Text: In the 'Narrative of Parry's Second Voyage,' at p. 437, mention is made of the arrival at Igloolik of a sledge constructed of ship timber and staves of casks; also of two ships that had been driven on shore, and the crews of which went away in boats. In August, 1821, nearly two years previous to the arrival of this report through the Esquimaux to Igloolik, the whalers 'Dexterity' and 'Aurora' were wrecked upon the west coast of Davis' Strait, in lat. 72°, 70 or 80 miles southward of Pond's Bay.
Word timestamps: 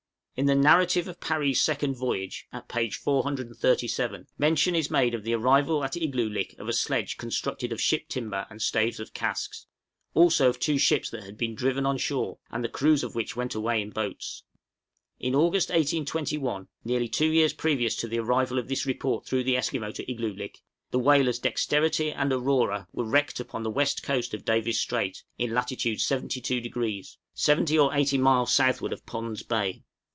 In 0.37 0.45
the 0.47 0.55
'Narrative 0.55 1.07
of 1.07 1.19
Parry's 1.19 1.61
Second 1.61 1.93
Voyage,' 1.97 2.47
at 2.51 2.67
p. 2.67 2.89
437, 2.89 4.25
mention 4.39 4.73
is 4.75 4.89
made 4.89 5.13
of 5.13 5.23
the 5.23 5.35
arrival 5.35 5.83
at 5.83 5.95
Igloolik 5.95 6.57
of 6.57 6.67
a 6.67 6.73
sledge 6.73 7.17
constructed 7.17 7.71
of 7.71 7.79
ship 7.79 8.07
timber 8.07 8.47
and 8.49 8.59
staves 8.59 8.99
of 8.99 9.13
casks; 9.13 9.67
also 10.15 10.49
of 10.49 10.57
two 10.57 10.79
ships 10.79 11.11
that 11.11 11.23
had 11.25 11.37
been 11.37 11.53
driven 11.53 11.85
on 11.85 11.99
shore, 11.99 12.39
and 12.49 12.63
the 12.63 12.69
crews 12.69 13.03
of 13.03 13.13
which 13.13 13.35
went 13.35 13.53
away 13.53 13.81
in 13.83 13.91
boats. 13.91 14.43
In 15.19 15.35
August, 15.35 15.69
1821, 15.69 16.67
nearly 16.83 17.09
two 17.09 17.29
years 17.31 17.53
previous 17.53 17.95
to 17.97 18.07
the 18.07 18.17
arrival 18.17 18.57
of 18.57 18.67
this 18.67 18.87
report 18.87 19.27
through 19.27 19.43
the 19.43 19.57
Esquimaux 19.57 19.91
to 19.91 20.11
Igloolik, 20.11 20.59
the 20.89 20.97
whalers 20.97 21.37
'Dexterity' 21.37 22.11
and 22.13 22.33
'Aurora' 22.33 22.87
were 22.93 23.05
wrecked 23.05 23.39
upon 23.39 23.61
the 23.61 23.69
west 23.69 24.01
coast 24.01 24.33
of 24.33 24.45
Davis' 24.45 24.79
Strait, 24.79 25.23
in 25.37 25.53
lat. 25.53 25.67
72°, 25.67 27.17
70 27.35 27.77
or 27.77 27.93
80 27.93 28.17
miles 28.17 28.51
southward 28.51 28.93
of 28.93 29.05
Pond's 29.05 29.43
Bay. 29.43 29.83